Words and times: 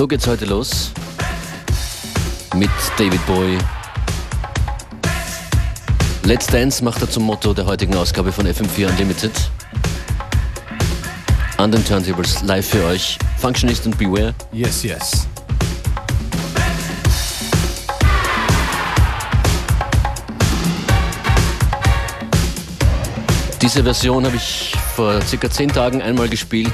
So 0.00 0.08
geht's 0.08 0.26
heute 0.26 0.46
los 0.46 0.92
mit 2.56 2.70
David 2.96 3.20
Bowie. 3.26 3.58
Let's 6.22 6.46
Dance 6.46 6.82
macht 6.82 7.02
er 7.02 7.10
zum 7.10 7.24
Motto 7.24 7.52
der 7.52 7.66
heutigen 7.66 7.94
Ausgabe 7.94 8.32
von 8.32 8.46
FM4 8.46 8.88
Unlimited. 8.88 9.30
An 11.58 11.70
den 11.70 11.84
Turntables 11.84 12.40
live 12.44 12.66
für 12.66 12.82
euch. 12.86 13.18
Functionist 13.36 13.84
und 13.84 13.98
Beware. 13.98 14.32
Yes, 14.52 14.82
yes. 14.84 15.26
Diese 23.60 23.84
Version 23.84 24.24
habe 24.24 24.36
ich 24.36 24.74
vor 24.96 25.20
circa 25.20 25.50
zehn 25.50 25.68
Tagen 25.68 26.00
einmal 26.00 26.30
gespielt. 26.30 26.72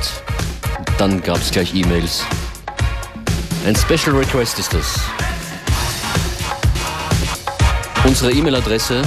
Dann 0.96 1.20
gab 1.24 1.38
es 1.38 1.50
gleich 1.50 1.74
E-Mails. 1.74 2.24
Ein 3.66 3.74
Special 3.74 4.14
Request 4.16 4.60
ist 4.60 4.72
das. 4.72 5.00
Unsere 8.04 8.30
E-Mail-Adresse. 8.30 9.02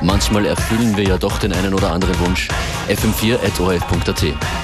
Manchmal 0.00 0.46
erfüllen 0.46 0.96
wir 0.96 1.04
ja 1.04 1.18
doch 1.18 1.36
den 1.36 1.52
einen 1.52 1.74
oder 1.74 1.92
anderen 1.92 2.18
Wunsch. 2.20 2.48
fm4.orf.at. 2.88 4.57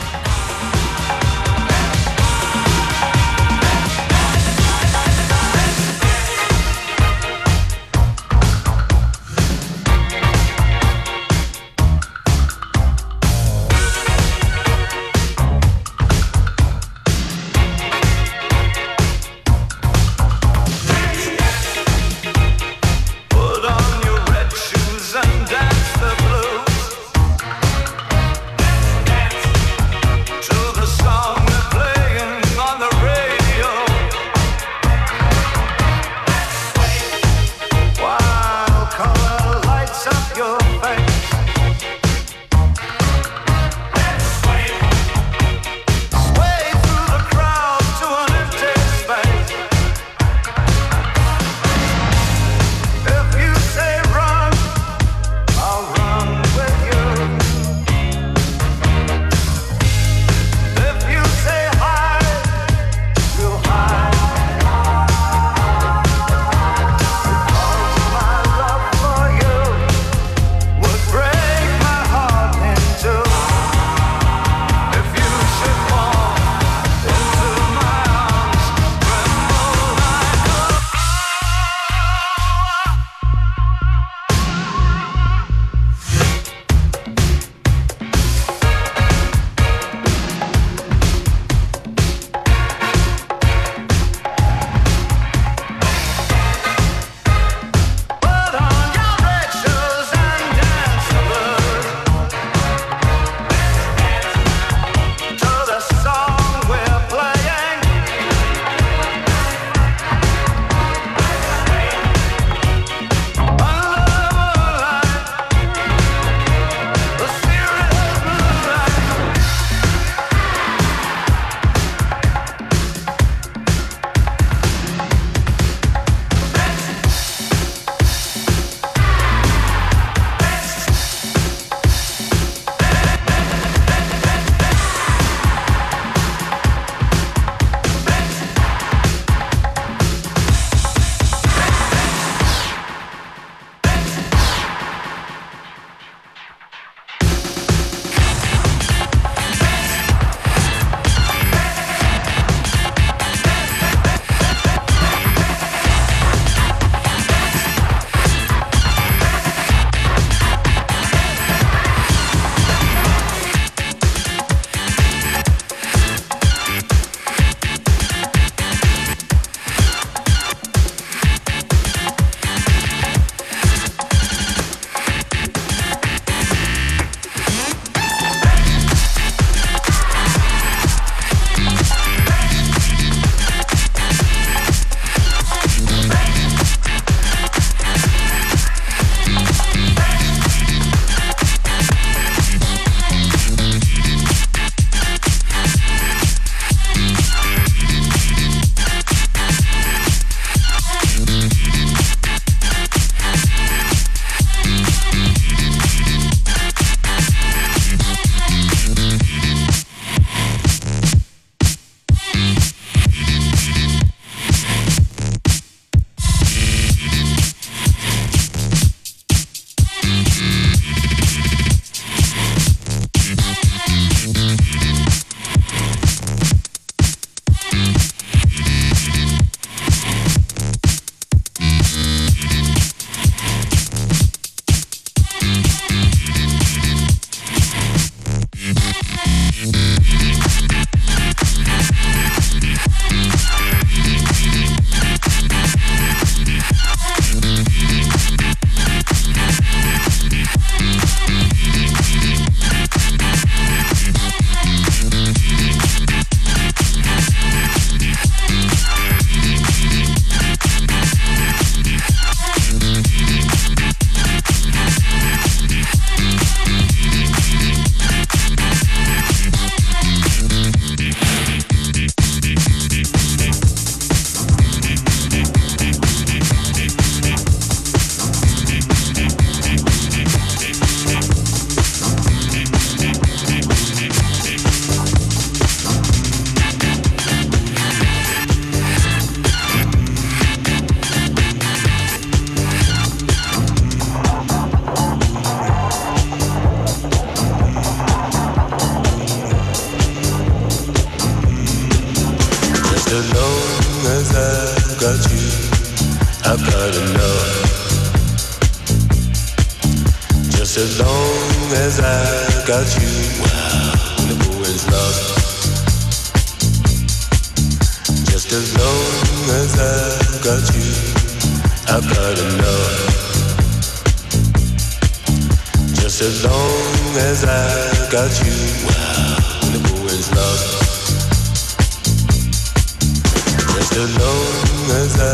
Just 333.94 334.18
long 334.18 334.90
as 335.02 335.14
I 335.20 335.30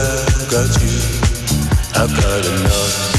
got 0.50 0.68
you, 0.82 0.98
I've 1.96 2.12
got 2.12 2.44
enough. 2.44 3.10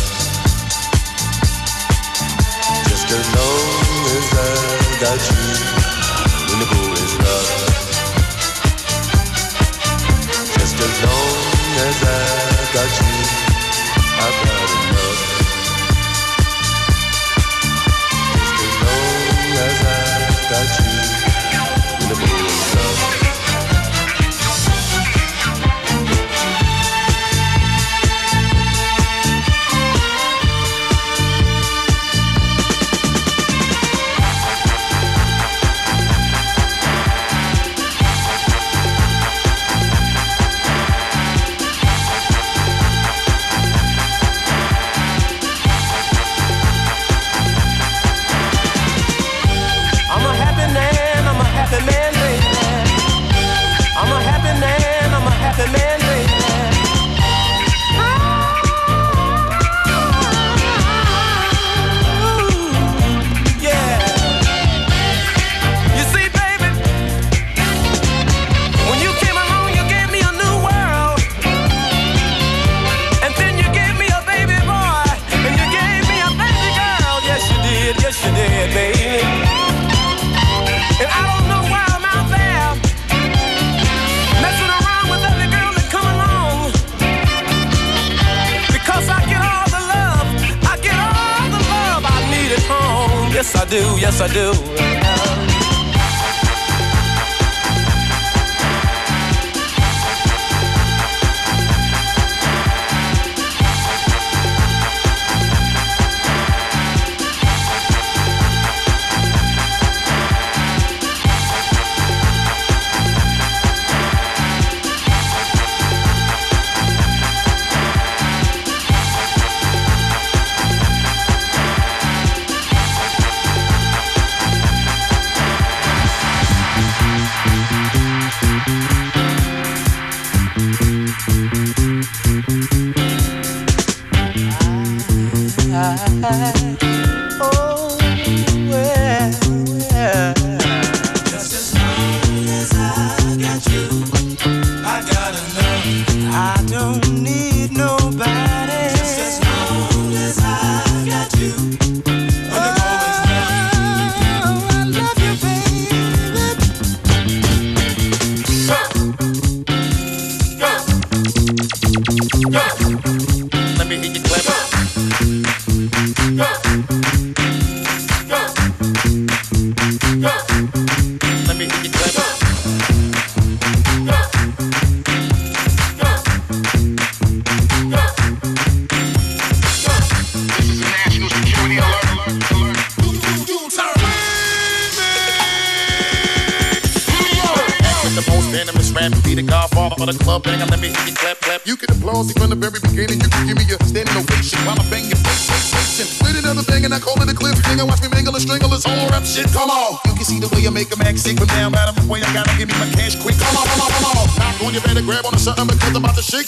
as 3.11 3.27
long 3.35 4.05
as 4.17 4.27
I 4.33 4.99
got 5.01 5.21
you. 5.31 5.81
Just 10.53 10.77
as 10.79 10.95
long 11.03 11.77
as 11.87 12.03
I 12.03 12.17
got 12.73 12.91
you, 13.01 13.50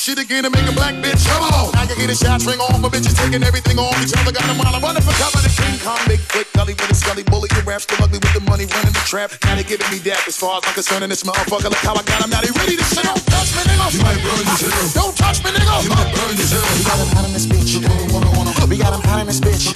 shit 0.04 0.20
again 0.20 0.44
to 0.44 0.52
make 0.52 0.68
a 0.68 0.76
black 0.76 1.00
bitch. 1.00 1.24
Come 1.24 1.48
on. 1.48 1.72
I 1.80 1.88
can 1.88 1.96
get 1.96 2.12
a 2.12 2.18
shot 2.20 2.44
ring 2.44 2.60
on, 2.60 2.84
my 2.84 2.92
bitches 2.92 3.16
taking 3.16 3.40
everything 3.40 3.80
off 3.80 3.96
each 4.04 4.12
other. 4.12 4.36
Got 4.36 4.44
them 4.52 4.60
while 4.60 4.76
I'm 4.76 4.84
running 4.84 5.00
for 5.00 5.16
cover. 5.16 5.40
The 5.40 5.48
King 5.48 5.80
Kong, 5.80 5.96
Bigfoot, 6.12 6.52
gully 6.52 6.76
with 6.76 6.92
a 6.92 6.96
scully 6.96 7.24
bully. 7.24 7.48
Your 7.56 7.64
rap 7.64 7.80
still 7.80 8.04
ugly 8.04 8.20
with 8.20 8.36
the 8.36 8.44
money 8.44 8.68
running 8.68 8.92
the 8.92 9.04
trap. 9.08 9.32
Now 9.48 9.56
they 9.56 9.64
giving 9.64 9.88
me 9.88 10.04
dap 10.04 10.28
as 10.28 10.36
far 10.36 10.60
as 10.60 10.68
I'm 10.68 10.76
concerned. 10.76 11.08
And 11.08 11.12
this 11.12 11.24
motherfucker, 11.24 11.72
look 11.72 11.80
how 11.80 11.96
I 11.96 12.04
got 12.04 12.20
him. 12.20 12.30
Now 12.36 12.44
they 12.44 12.52
ready 12.52 12.76
to 12.76 12.84
shit. 12.84 13.08
Don't 13.08 13.24
touch 13.32 13.50
me, 13.56 13.64
nigga. 13.64 13.96
You 13.96 14.02
might 14.04 14.20
burn 14.20 14.44
this 14.44 14.60
hell. 14.60 14.92
Don't 14.92 15.16
touch 15.16 15.40
me, 15.40 15.50
nigga. 15.56 15.76
You 15.88 15.92
might 15.96 16.10
burn 16.12 16.36
this 16.36 16.52
hell. 16.52 16.68
We 16.76 16.84
got 16.84 17.00
him 17.00 17.10
hot 17.16 17.26
in 17.26 17.32
this 17.32 17.48
bitch. 17.48 17.80
We 17.80 18.78
got 18.78 18.92
him 18.92 19.04
hot 19.08 19.24
in 19.24 19.28
this 19.32 19.40
bitch. 19.40 19.72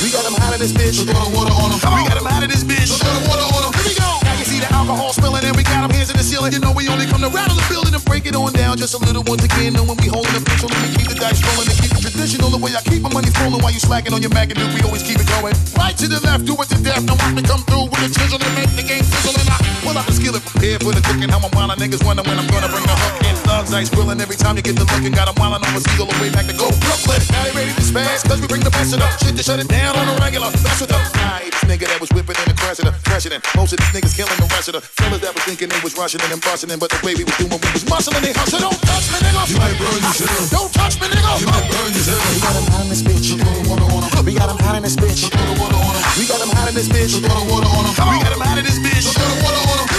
We 0.00 0.08
got 0.08 0.24
him 0.24 0.34
hot 0.40 0.56
in 0.56 0.60
this 0.64 0.72
bitch. 0.72 0.96
We 1.04 1.12
got 1.12 2.16
him 2.16 2.24
hot 2.24 2.42
in 2.42 2.48
this 2.48 2.64
bitch. 2.64 3.13
Here 3.14 3.86
we 3.86 3.94
go. 3.94 4.10
Now 4.24 4.34
you 4.34 4.44
see 4.44 4.58
the 4.58 4.70
alcohol 4.72 5.12
spilling 5.12 5.44
and 5.44 5.54
we 5.56 5.62
got 5.62 5.86
him 5.86 5.92
hands 5.94 6.10
in 6.10 6.16
the 6.16 6.26
ceiling. 6.26 6.52
You 6.52 6.60
know 6.60 6.72
we 6.72 6.88
only 6.88 7.06
come 7.06 7.20
to 7.22 7.30
rattle 7.30 7.54
the 7.54 7.66
building 7.70 7.94
and 7.94 8.04
break 8.04 8.26
it 8.26 8.34
on 8.34 8.52
down 8.52 8.76
just 8.76 8.94
a 8.94 9.00
little 9.02 9.22
once 9.24 9.44
again. 9.44 9.74
Knowing 9.74 9.98
we 10.02 10.08
holding 10.10 10.34
the 10.34 10.42
pencil 10.42 10.70
and 10.72 10.80
we 10.82 10.90
keep 10.98 11.08
the 11.08 11.18
dice 11.18 11.38
rolling 11.46 11.70
and 11.70 11.78
keep 11.78 11.92
it 11.94 12.02
traditional. 12.02 12.50
The 12.50 12.58
way 12.58 12.74
I 12.74 12.82
keep 12.82 13.02
my 13.02 13.12
money 13.12 13.30
flowing 13.30 13.62
while 13.62 13.72
you 13.72 13.80
slacking 13.80 14.12
on 14.12 14.22
your 14.22 14.34
Mac 14.34 14.50
and 14.50 14.58
we 14.74 14.80
always 14.82 15.02
keep 15.02 15.18
it 15.22 15.28
going. 15.38 15.54
Right 15.78 15.94
to 15.98 16.06
the 16.08 16.18
left, 16.26 16.44
do 16.46 16.54
it 16.58 16.68
to 16.74 16.78
death. 16.82 17.02
Now 17.06 17.14
watch 17.18 17.34
me 17.34 17.42
come 17.42 17.62
through 17.68 17.92
with 17.92 18.02
a 18.02 18.10
chisel 18.10 18.42
and 18.42 18.54
make 18.58 18.72
the 18.74 18.82
game 18.82 19.04
sizzle. 19.04 19.36
And 19.38 19.48
I 19.48 19.56
pull 19.86 19.94
out 19.94 20.06
the 20.06 20.14
skillet 20.14 20.42
prepared 20.42 20.82
for 20.82 20.90
the 20.90 21.02
cooking. 21.06 21.30
How 21.30 21.38
I'm 21.38 21.52
wild 21.54 21.78
niggas 21.78 22.02
wonder 22.02 22.22
when 22.26 22.38
I'm 22.38 22.48
gonna 22.50 22.70
bring 22.70 22.86
the 22.86 22.96
hook 22.98 23.22
in. 23.30 23.43
Thugs 23.54 23.70
ice 23.70 23.86
grilling 23.86 24.18
every 24.18 24.34
time 24.34 24.58
you 24.58 24.66
get 24.66 24.74
the 24.74 24.82
look 24.82 25.06
and 25.06 25.14
got 25.14 25.30
them 25.30 25.38
wildin' 25.38 25.62
on 25.62 25.78
a 25.78 25.82
all 26.02 26.10
the 26.10 26.18
way 26.18 26.26
back 26.34 26.42
to 26.50 26.56
go 26.58 26.66
Brooklyn. 26.82 27.22
Now 27.30 27.46
they 27.46 27.54
ready 27.54 27.70
to 27.70 27.86
spaz, 27.86 28.26
cause 28.26 28.42
we 28.42 28.50
bring 28.50 28.66
the 28.66 28.74
best 28.74 28.90
of 28.90 28.98
the 28.98 29.06
shit 29.22 29.38
to 29.38 29.46
shut 29.46 29.62
it 29.62 29.70
down 29.70 29.94
on 29.94 30.10
a 30.10 30.18
regular. 30.18 30.50
That's 30.66 30.82
with 30.82 30.90
the 30.90 30.98
high 30.98 31.46
nigga 31.70 31.86
that 31.86 32.02
was 32.02 32.10
whipping 32.10 32.34
in 32.34 32.50
the 32.50 32.58
president, 32.58 32.98
president. 33.06 33.46
Most 33.54 33.70
of 33.70 33.78
these 33.78 33.94
niggas 33.94 34.18
killing 34.18 34.34
the 34.42 34.50
rest 34.50 34.74
of 34.74 34.74
the 34.74 34.82
fellas 34.82 35.22
that 35.22 35.38
was 35.38 35.46
thinking 35.46 35.70
they 35.70 35.78
was 35.86 35.94
rushing 35.94 36.18
and 36.26 36.42
busting 36.42 36.74
in, 36.74 36.82
but 36.82 36.90
the 36.90 36.98
way 37.06 37.14
we 37.14 37.22
was 37.22 37.38
doing, 37.38 37.54
we 37.54 37.70
was 37.70 37.86
muscling, 37.86 38.26
they 38.26 38.34
hustle. 38.34 38.58
Don't 38.58 38.74
touch 38.74 39.06
me, 39.14 39.22
nigga. 39.22 39.46
You 39.46 39.62
might 39.62 39.78
burn 39.78 40.02
yourself. 40.02 40.50
Don't 40.50 40.72
touch 40.74 40.98
me, 40.98 41.06
nigga. 41.14 41.30
You 41.38 41.46
might 41.46 41.66
burn 41.70 41.94
yourself. 41.94 42.26
We 42.26 42.42
got 42.42 42.58
them 42.58 42.66
hot 42.74 42.82
in 42.82 42.90
this 42.90 43.06
bitch. 43.06 43.38
We 43.38 44.34
got 44.34 44.50
them 44.50 44.58
hot 44.58 44.74
in 44.74 44.82
this 44.82 44.98
bitch. 44.98 45.30
We 45.30 46.26
got 46.26 46.42
them 46.42 46.50
hot 46.58 46.66
in 46.66 46.74
this 46.74 46.90
bitch. 46.90 47.22
We 47.22 47.22
got 47.22 48.34
them 48.34 48.42
hot 48.42 48.58
in 48.58 48.66
this 48.66 48.82
bitch. 48.82 49.06
Here 49.14 49.30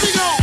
we 0.04 0.12
go. 0.12 0.36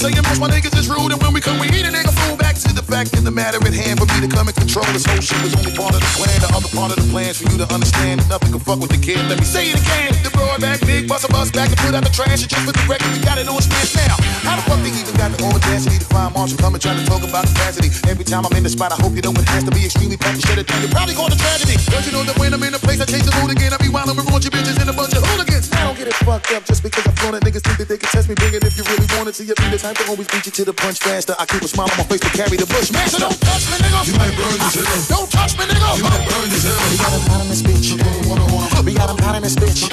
Saying 0.00 0.16
most 0.22 0.40
my 0.40 0.48
niggas 0.48 0.76
is 0.78 0.88
rude, 0.88 1.12
and 1.12 1.20
when 1.22 1.34
we 1.34 1.40
come, 1.40 1.58
we 1.58 1.66
eat 1.68 1.84
a 1.84 1.92
nigga 1.92 2.10
fool. 2.20 2.36
Back 2.36 2.49
to 2.64 2.72
the 2.74 2.82
fact 2.82 3.16
in 3.16 3.24
the 3.24 3.30
matter 3.30 3.58
at 3.60 3.74
hand 3.74 4.00
for 4.00 4.06
me 4.12 4.26
to 4.26 4.30
come 4.30 4.48
and 4.48 4.56
control 4.56 4.86
this 4.92 5.06
whole 5.06 5.20
shit 5.20 5.40
was 5.42 5.54
only 5.54 5.72
part 5.76 5.94
of 5.94 6.00
the 6.00 6.12
plan. 6.18 6.36
The 6.40 6.50
other 6.50 6.70
part 6.74 6.90
of 6.92 6.98
the 6.98 7.08
plans 7.12 7.38
for 7.38 7.46
you 7.50 7.58
to 7.62 7.68
understand 7.72 8.24
nothing 8.28 8.52
can 8.52 8.60
fuck 8.60 8.80
with 8.80 8.90
the 8.90 9.00
kid. 9.00 9.20
Let 9.28 9.38
me 9.38 9.46
say 9.46 9.70
it 9.70 9.78
again. 9.78 10.16
The 10.24 10.30
broad 10.34 10.60
back, 10.60 10.80
big 10.82 11.06
bust 11.06 11.24
a 11.24 11.30
bus 11.32 11.50
back 11.50 11.70
and 11.70 11.78
put 11.78 11.94
out 11.94 12.04
the 12.04 12.12
trash. 12.12 12.42
And 12.42 12.50
just 12.50 12.64
put 12.66 12.74
the 12.74 12.86
record, 12.88 13.10
we 13.12 13.20
got 13.22 13.38
it 13.38 13.48
on 13.48 13.60
smash 13.62 13.94
now. 13.96 14.16
How 14.44 14.56
the 14.56 14.64
fuck 14.66 14.80
they 14.82 14.92
even 14.92 15.14
got 15.16 15.30
the 15.32 15.40
audacity 15.44 15.98
to 16.00 16.08
find 16.10 16.34
Marshall 16.34 16.58
coming 16.58 16.80
trying 16.80 16.98
to 16.98 17.06
talk 17.06 17.22
about 17.22 17.46
capacity? 17.46 17.88
Every 18.08 18.24
time 18.24 18.44
I'm 18.44 18.54
in 18.56 18.64
the 18.64 18.72
spot, 18.72 18.92
I 18.92 18.98
hope 18.98 19.14
you 19.14 19.22
know 19.22 19.32
it 19.32 19.48
has 19.52 19.64
to 19.64 19.72
be 19.72 19.84
extremely 19.84 20.16
packed. 20.16 20.40
Down. 20.40 20.82
You 20.82 20.88
probably 20.88 21.14
call 21.14 21.28
it 21.28 21.38
tragedy. 21.38 21.76
Don't 21.92 22.04
you 22.06 22.12
know 22.12 22.24
that 22.24 22.38
when 22.40 22.54
I'm 22.54 22.62
in 22.64 22.72
a 22.74 22.80
place, 22.80 23.00
I 23.00 23.04
change 23.04 23.28
the 23.28 23.34
mood 23.38 23.52
again. 23.52 23.72
I 23.72 23.78
be 23.78 23.92
wildin' 23.92 24.16
with 24.16 24.26
raunchy 24.32 24.48
bitches 24.48 24.80
and 24.80 24.88
a 24.88 24.96
bunch 24.96 25.12
of 25.12 25.22
hooligans. 25.22 25.70
I 25.72 25.84
don't 25.84 25.98
get 25.98 26.08
it 26.08 26.16
fucked 26.24 26.50
up 26.52 26.64
just 26.64 26.82
because 26.82 27.06
I'm 27.06 27.14
flown. 27.20 27.38
Niggas 27.44 27.62
think 27.62 27.78
that 27.78 27.88
they 27.88 27.98
can 28.00 28.08
test 28.08 28.28
me. 28.28 28.34
Bring 28.34 28.54
it 28.54 28.64
if 28.64 28.74
you 28.78 28.84
really 28.88 29.06
want 29.14 29.28
it. 29.28 29.36
See, 29.36 29.44
you 29.44 29.54
be 29.54 29.68
the 29.68 29.78
type 29.78 29.96
to 30.00 30.08
always 30.08 30.26
beat 30.32 30.46
you 30.46 30.52
to 30.52 30.64
the 30.64 30.72
punch 30.72 30.98
faster. 30.98 31.36
I 31.38 31.44
keep 31.46 31.62
a 31.62 31.68
smile 31.68 31.92
on 31.92 31.98
my 31.98 32.06
face 32.08 32.24
to 32.24 32.30
carry 32.32 32.49
the 32.56 32.66
bush. 32.66 32.90
Man, 32.90 33.06
so 33.06 33.18
don't 33.18 33.38
touch 33.38 33.68
me, 33.70 33.76
nigga. 33.78 34.00
You 34.06 34.14
might 34.18 34.34
burn 34.34 34.58
yourself. 34.58 35.08
Don't 35.08 35.30
touch 35.30 35.54
me, 35.58 35.64
nigga. 35.70 35.98
You 35.98 36.04
might 36.04 36.24
burn 36.26 36.48
yourself. 36.50 36.82
We 36.90 36.96
got 36.98 37.12
them 37.12 37.22
hot 37.30 37.42
in 37.42 37.48
this 37.50 37.62
bitch. 37.62 37.94
We 37.94 38.94
got 38.96 39.06
them 39.06 39.20
hot 39.22 39.38
in 39.38 39.44
this 39.44 39.56
bitch. 39.56 39.86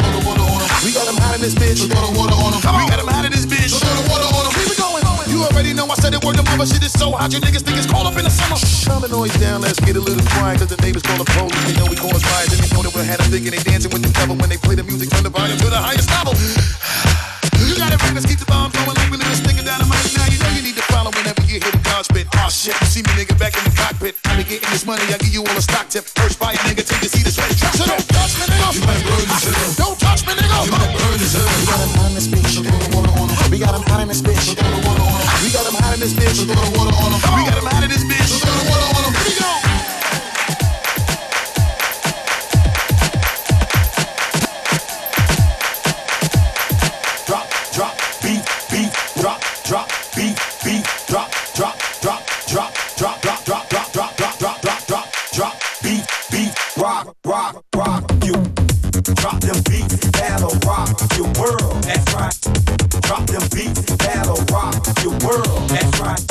We 0.82 0.92
got 0.94 1.06
them 1.06 1.18
hot 1.20 1.36
in 1.36 1.42
this 1.42 1.54
bitch. 1.54 1.84
We 1.86 1.90
got 1.94 2.98
them 2.98 3.10
hot 3.10 3.26
in 3.26 3.32
this 3.32 3.46
bitch. 3.46 3.78
Keep 3.78 4.72
it 4.74 4.78
going. 4.80 5.04
You 5.28 5.44
already 5.44 5.74
know 5.74 5.86
I 5.86 5.96
said 6.02 6.14
it 6.14 6.24
word 6.24 6.38
the 6.38 6.44
mother 6.50 6.66
shit 6.66 6.82
is 6.82 6.94
so 6.94 7.12
hot. 7.12 7.34
You 7.34 7.40
niggas 7.40 7.62
think 7.62 7.78
it's 7.78 7.86
cold 7.86 8.08
up 8.08 8.18
in 8.18 8.24
the 8.24 8.34
summer. 8.34 8.58
Turn 8.58 9.02
the 9.06 9.12
noise 9.12 9.36
down, 9.38 9.62
let's 9.62 9.80
get 9.80 9.96
a 9.96 10.02
little 10.02 10.26
quiet. 10.34 10.58
Cause 10.58 10.72
the 10.72 10.80
neighbors 10.82 11.04
call 11.04 11.20
the 11.20 11.30
police. 11.30 11.54
They 11.68 11.76
know 11.78 11.86
we 11.86 11.98
cause 12.00 12.24
riots. 12.24 12.56
And 12.56 12.64
they 12.64 12.72
know 12.74 12.82
that 12.82 12.96
we're 12.96 13.04
had 13.04 13.20
them 13.20 13.30
thinking 13.30 13.52
they 13.52 13.62
dancing 13.62 13.92
with 13.92 14.02
the 14.02 14.12
devil. 14.16 14.36
When 14.38 14.50
they 14.50 14.58
play 14.58 14.76
the 14.76 14.84
music, 14.84 15.12
turn 15.12 15.24
the 15.24 15.30
volume 15.30 15.60
to 15.60 15.70
the 15.70 15.78
highest 15.78 16.10
level. 16.10 16.34
You 17.68 17.76
got 17.76 17.92
it 17.92 18.00
right, 18.02 18.14
let's 18.14 18.26
keep 18.26 18.40
the 18.40 18.46
bomb 18.46 18.72
going 18.72 18.96
like 18.96 19.12
we 19.12 19.18
live 19.18 19.28
in 19.28 19.36
sticking 19.36 19.66
down 19.66 19.84
the 19.84 19.88
mic. 19.92 20.00
Now 20.16 20.27
you 21.08 21.24
know 21.24 21.32
you 21.32 21.34
need 21.34 21.36
to 21.36 21.38
follow 21.38 21.40
whenever 21.40 21.42
you 21.48 21.60
hear 21.60 21.72
the 21.72 21.84
gun 21.84 22.04
spit. 22.04 22.28
Oh 22.36 22.40
ah, 22.44 22.50
shit, 22.50 22.76
you 22.82 22.88
see 22.88 23.02
me 23.02 23.12
nigga 23.16 23.38
back 23.40 23.56
in 23.56 23.64
the 23.64 23.74
cockpit. 23.76 24.16
I 24.26 24.36
be 24.38 24.44
getting 24.44 24.70
this 24.72 24.86
money, 24.86 25.04
I 25.08 25.18
give 25.18 25.34
you 25.34 25.42
all 25.42 25.58
a 25.58 25.62
stock 25.62 25.88
tip. 25.90 26.04
First 26.04 26.40
buy 26.40 26.54
a 26.54 26.60
nigga 26.68 26.84
till 26.84 27.00
you 27.00 27.10
see 27.10 27.24
the 27.24 27.32
sweat 27.32 27.52
drop. 27.58 27.74
So 27.76 27.86
don't 27.86 28.08
touch 28.08 28.34
me, 28.40 28.46
nigga. 28.48 28.76
You 28.76 28.82
might 28.84 29.04
burn 29.08 29.28
yourself. 29.28 29.78
Don't 29.78 30.00
touch 30.00 30.22
me, 30.28 30.34
nigga. 30.34 30.66
You 30.66 30.72
might 30.72 30.92
burn 30.92 31.20
yourself. 31.20 31.48
We 31.58 31.66
got 31.68 31.80
them 31.80 31.92
hot 31.96 32.12
in 32.12 32.16
this 32.16 32.28
bitch. 32.28 32.54
We 33.52 33.60
got 33.60 33.74
them 33.74 33.84
hot 33.88 34.04
in 34.04 34.10
this 34.10 34.22
bitch. 34.22 34.56
We 35.44 35.50
got 35.52 35.64
them 35.64 35.76
hot 35.80 35.94
in 35.94 36.00
this 36.00 36.14
bitch. 36.14 36.40
We 36.44 37.44
got 37.48 37.56
them 37.56 37.68
hot 37.68 37.84
in 37.84 37.90
this 37.90 38.04
bitch. 38.04 38.17
Rock, 57.28 57.62
rock, 57.76 58.10
you. 58.24 58.34
Drop 59.20 59.40
them 59.42 59.60
beats, 59.68 59.98
that'll 60.12 60.56
rock 60.66 60.96
your 61.18 61.28
world. 61.36 61.84
That's 61.84 62.14
right. 62.16 62.34
Drop 63.04 63.28
them 63.28 63.44
beats, 63.54 63.82
that'll 63.98 64.42
rock 64.48 64.76
your 65.04 65.14
world. 65.28 65.70
That's 65.70 66.00
right. 66.00 66.24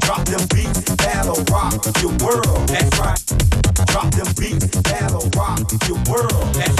Drop 0.00 0.24
them 0.24 0.40
beats, 0.54 0.80
that'll 0.96 1.44
rock 1.52 1.84
your 2.00 2.16
world. 2.24 2.68
That's 2.68 2.98
right. 2.98 3.20
Drop 3.86 4.10
them 4.14 4.32
beats, 4.40 4.66
that'll 4.82 5.28
rock 5.36 5.60
your 5.86 6.00
world. 6.08 6.54
That's 6.54 6.79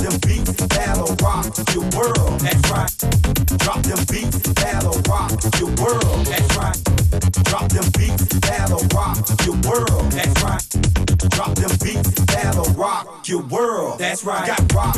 them 0.00 0.18
beats, 0.26 0.52
that'll 0.68 1.14
rock 1.16 1.46
your 1.74 1.84
world. 1.96 2.40
That's 2.40 2.70
right. 2.70 2.90
Drop 3.58 3.82
them 3.82 3.98
beats, 4.10 4.38
that'll 4.54 5.00
rock 5.08 5.30
your 5.58 5.70
world. 5.76 6.26
That's 6.26 6.56
right. 6.56 6.78
Drop 7.44 7.68
them 7.68 7.84
beats, 7.98 8.26
that'll 8.40 8.84
rock 8.94 9.18
your 9.44 9.56
world. 9.68 10.12
That's 10.12 10.42
right. 10.42 10.64
Drop 11.30 11.54
them 11.54 11.70
beats, 11.82 12.10
that'll 12.26 12.72
rock 12.74 13.28
your 13.28 13.42
world. 13.42 13.98
That's 13.98 14.24
right. 14.24 14.46
Got 14.46 14.72
rock. 14.74 14.96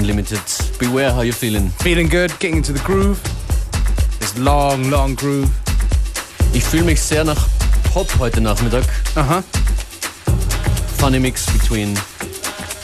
Unlimited. 0.00 0.40
Beware 0.78 1.12
how 1.12 1.20
you're 1.20 1.34
feeling. 1.34 1.68
Feeling 1.82 2.08
good, 2.08 2.30
getting 2.38 2.56
into 2.56 2.72
the 2.72 2.80
groove. 2.80 3.20
This 4.18 4.34
long, 4.38 4.88
long 4.88 5.14
groove. 5.14 5.50
Ich 6.54 6.64
fühle 6.64 6.84
mich 6.84 7.02
sehr 7.02 7.22
nach 7.22 7.46
Pop 7.92 8.08
heute 8.18 8.40
Nachmittag. 8.40 8.84
Aha. 9.14 9.44
Funny 10.96 11.18
mix 11.18 11.44
between 11.52 11.98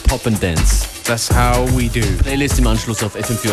Pop 0.09 0.27
and 0.27 0.39
Dance. 0.43 0.87
That's 1.05 1.31
how 1.31 1.65
we 1.75 1.89
do. 1.89 2.03
Playlist 2.23 2.59
im 2.59 2.67
Anschluss 2.67 3.03
auf 3.03 3.15
fm 3.15 3.39
4 3.39 3.53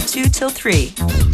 2 0.00 0.30
till 0.30 0.50
3. 0.50 1.29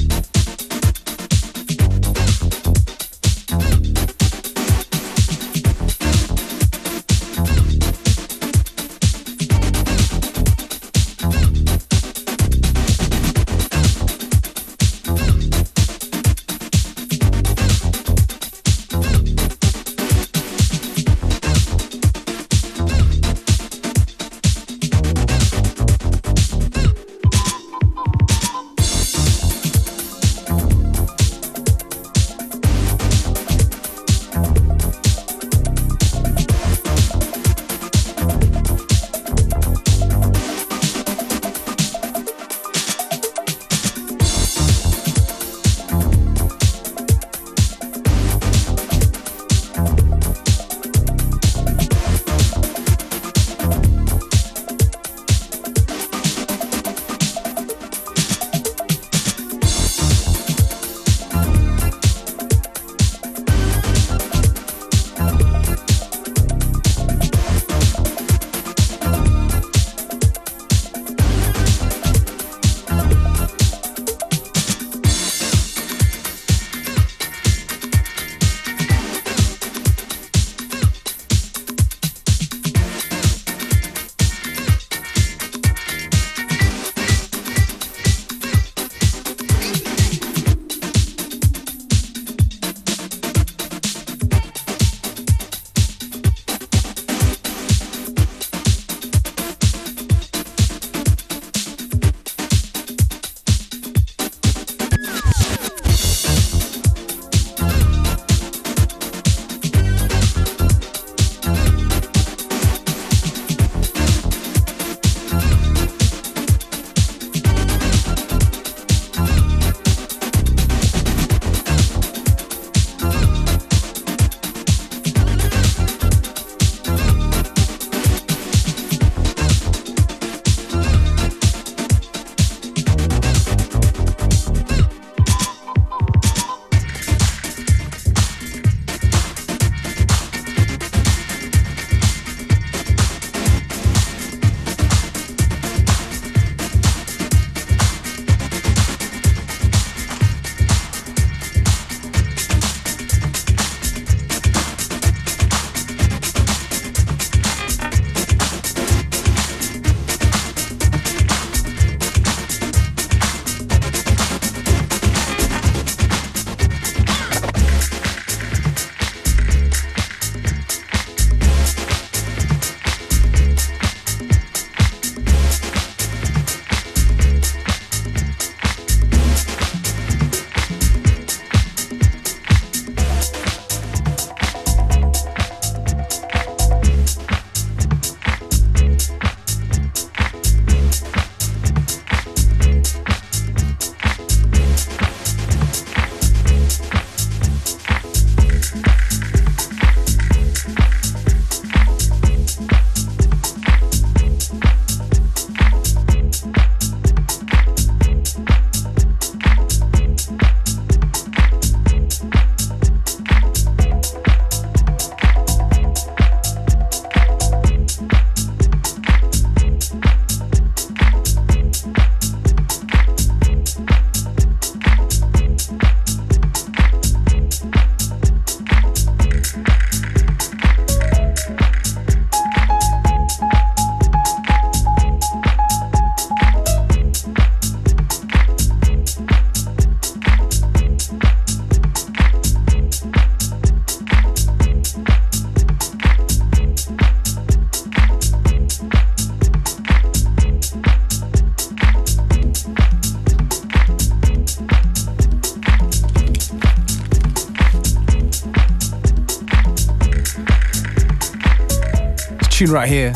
Right 262.86 262.92
here 262.92 263.14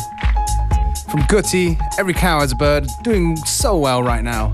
from 1.09 1.23
Gutty. 1.29 1.77
Every 1.97 2.13
cow 2.13 2.41
has 2.41 2.51
a 2.51 2.55
bird. 2.55 2.87
Doing 3.03 3.37
so 3.37 3.77
well 3.77 4.03
right 4.03 4.21
now. 4.21 4.53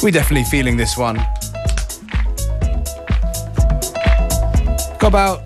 We're 0.00 0.12
definitely 0.12 0.44
feeling 0.44 0.76
this 0.76 0.96
one. 0.96 1.16
Got 5.00 5.08
about 5.08 5.42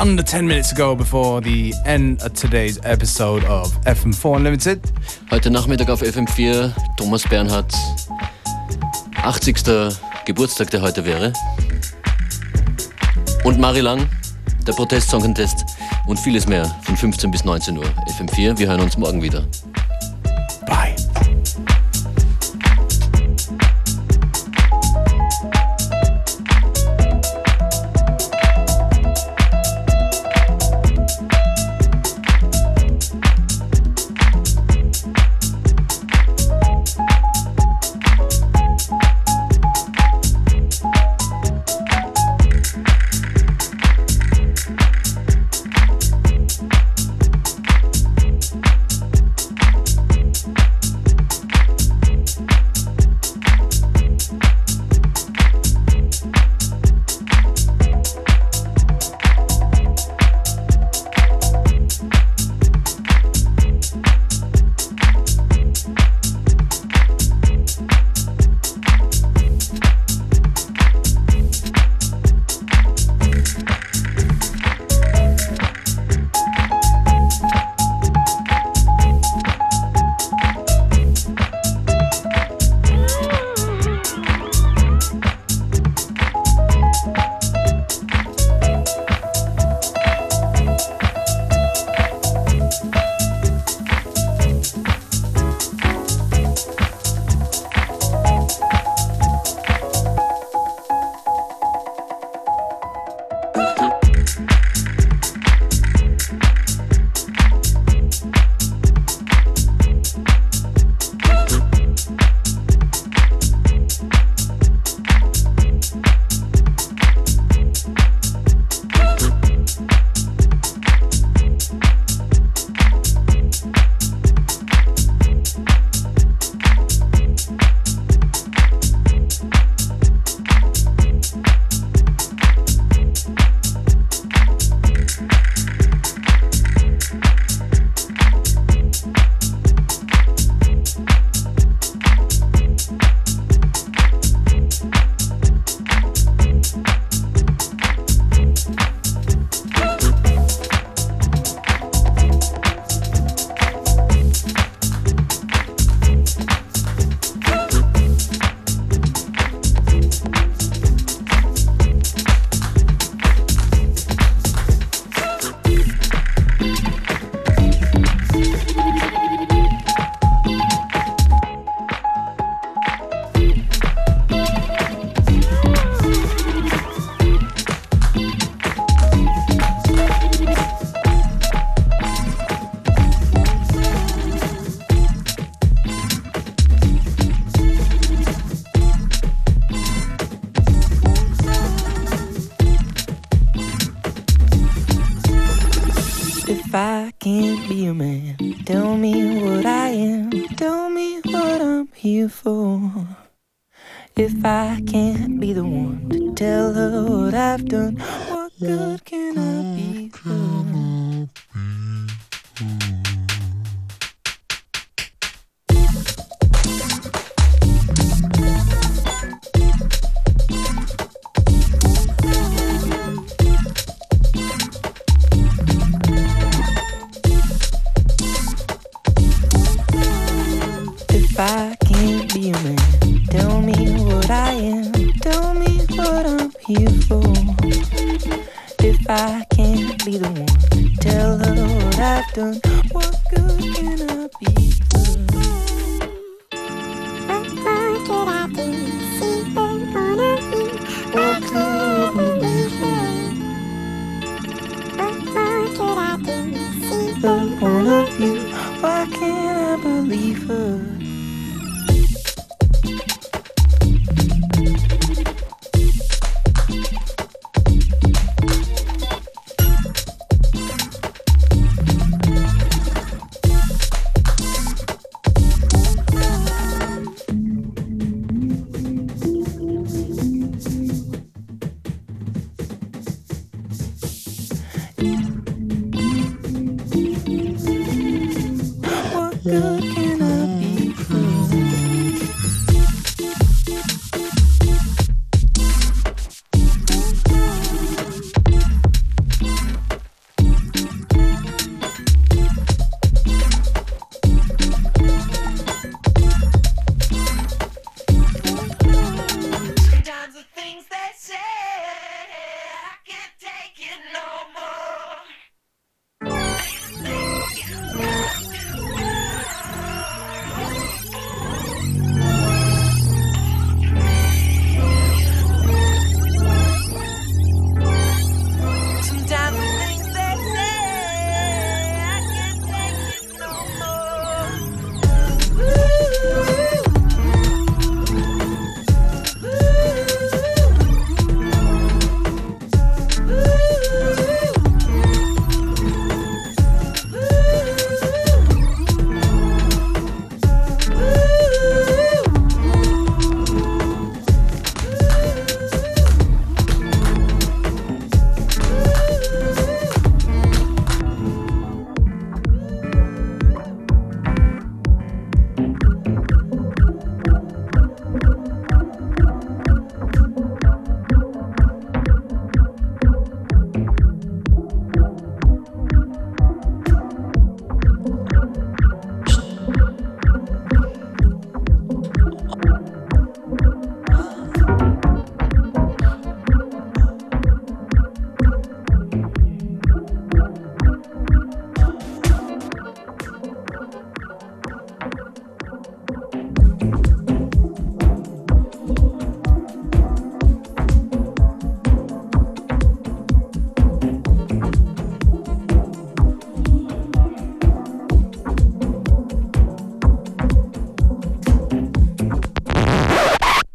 under 0.00 0.24
10 0.24 0.48
minutes 0.48 0.72
ago 0.72 0.96
before 0.96 1.40
the 1.40 1.72
end 1.86 2.20
of 2.22 2.34
today's 2.34 2.80
episode 2.82 3.44
of 3.44 3.70
FM4 3.84 4.38
Unlimited. 4.38 4.90
Heute 5.30 5.50
Nachmittag 5.50 5.88
auf 5.88 6.02
FM4 6.02 6.74
Thomas 6.96 7.22
Bernhard, 7.28 7.72
80. 9.22 9.94
Geburtstag, 10.24 10.70
der 10.70 10.82
heute 10.82 11.04
wäre. 11.04 11.32
Und 13.44 13.58
Mari 13.58 13.80
Lang, 13.80 14.08
der 14.66 14.72
Protest-Song-Contest 14.72 15.64
und 16.06 16.18
vieles 16.18 16.46
mehr 16.46 16.64
von 16.82 16.96
15 16.96 17.30
bis 17.30 17.44
19 17.44 17.76
Uhr. 17.76 17.84
FM4, 18.06 18.56
wir 18.56 18.68
hören 18.68 18.80
uns 18.80 18.96
morgen 18.96 19.20
wieder. 19.20 19.44